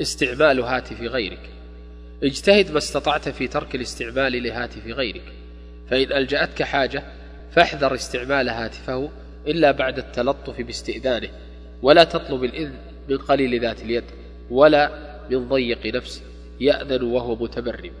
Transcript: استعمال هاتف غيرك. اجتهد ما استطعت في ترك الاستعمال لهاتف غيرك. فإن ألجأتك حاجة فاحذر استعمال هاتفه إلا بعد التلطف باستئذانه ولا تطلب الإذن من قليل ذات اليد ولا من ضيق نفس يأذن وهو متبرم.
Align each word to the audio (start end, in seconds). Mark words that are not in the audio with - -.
استعمال 0.00 0.60
هاتف 0.60 1.00
غيرك. 1.00 1.50
اجتهد 2.22 2.70
ما 2.70 2.78
استطعت 2.78 3.28
في 3.28 3.48
ترك 3.48 3.74
الاستعمال 3.74 4.42
لهاتف 4.42 4.86
غيرك. 4.86 5.32
فإن 5.90 6.12
ألجأتك 6.12 6.62
حاجة 6.62 7.04
فاحذر 7.52 7.94
استعمال 7.94 8.48
هاتفه 8.48 9.10
إلا 9.46 9.70
بعد 9.70 9.98
التلطف 9.98 10.60
باستئذانه 10.60 11.28
ولا 11.82 12.04
تطلب 12.04 12.44
الإذن 12.44 12.74
من 13.08 13.18
قليل 13.18 13.60
ذات 13.60 13.82
اليد 13.82 14.04
ولا 14.50 14.90
من 15.30 15.48
ضيق 15.48 15.86
نفس 15.86 16.22
يأذن 16.60 17.02
وهو 17.02 17.34
متبرم. 17.36 17.92